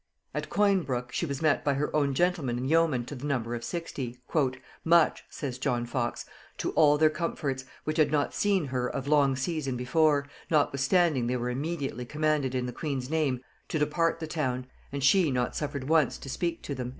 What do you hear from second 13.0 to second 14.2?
name to depart